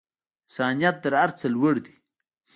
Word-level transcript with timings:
انسانیت 0.47 0.95
تر 1.03 1.13
هر 1.21 1.29
څه 1.39 1.45
لوړ 1.55 1.75
دی. 1.85 1.95